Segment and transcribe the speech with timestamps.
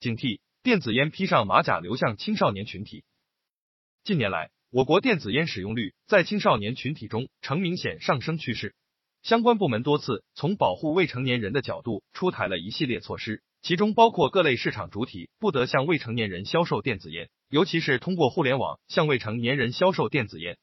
[0.00, 3.04] 警惕电子烟披上马甲流向青少年群体。
[4.02, 8.74] 近年来，我国电子烟使用率在青少年群体中呈明显上升趋势。
[9.22, 20.56] 相关部门多次从保护未成年人的角度出台了一系列措施，其中包括各类市场主体不得向未成年人销售电子烟，尤其是通过互联网向未成年人销售电子烟。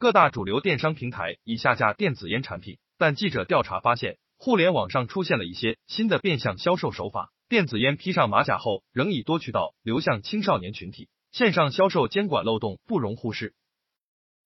[0.00, 7.32] 各大主流电商平台已下架电子烟产品，但记者调查发现，互联网上出现了一些新的变相销售手法。
[7.52, 13.54] 电子烟披上马甲后，仍以多渠道流向青少年群体，线上销售监管漏洞不容忽视。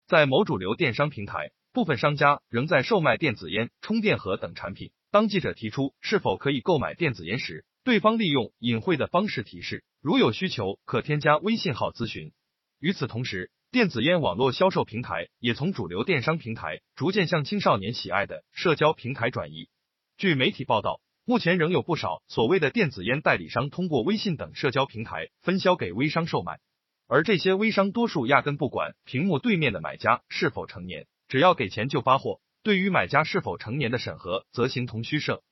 [0.07, 1.53] 在某主流电商平台。
[1.71, 4.91] 部分商家仍在售卖电子烟、充电盒等产品。
[5.09, 12.33] 当记者提出是否可以购买电子烟时，对方利用隐晦的方式提示，如有需求可添加微信号咨询。
[12.77, 19.69] 与此同时，电子烟网络销售平台也从主流电商平台逐渐向青少年喜爱的社交平台转移。
[20.17, 26.61] 据媒体报道，目前仍有不少所谓的电子烟代理商通过微信等社交平台分销给微商售卖，
[27.05, 31.05] 而这些微商多数压根不管屏幕对面的买家是否成年。
[31.27, 35.43] 只要给钱就发货，对于买家是否成年的审核则形同虚设。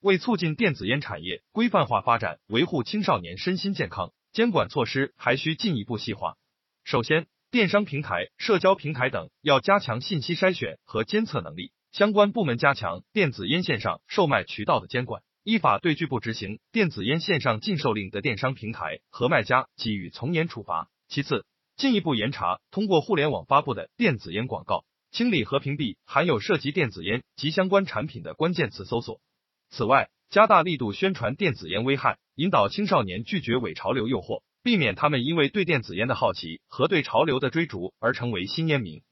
[0.00, 6.34] 为促进电子烟产业规范化发展，维护青少年身心健康，监管措施还需进一步细化。
[6.82, 20.88] 首先，电商平台、社交平台等要加强信息筛选和监测能力，相关部门加强电子烟线上售卖渠道的监管，依法对拒不执行电子烟线上禁售令的电商平台和卖家给予从严处罚。
[21.08, 21.44] 其次，
[21.76, 29.20] 进一步严查通过互联网发布的电子烟广告，清理和屏蔽含有涉及电子烟及相关产品的关键词搜索。
[29.68, 39.02] 此外，加大力度宣传电子烟危害，引导青少年拒绝伪潮流诱惑，避免他们因为对电子烟的好奇和对潮流的追逐而成为新烟民。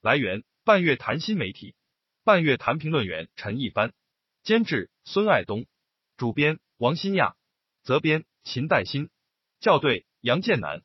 [0.00, 1.74] 来源：半月谈新媒体，
[2.24, 3.92] 半月谈评论员陈一帆，
[4.44, 5.66] 监制孙爱东，
[6.16, 7.34] 主编王新亚，
[7.82, 9.10] 责编秦代新，
[9.58, 10.84] 校对杨建南。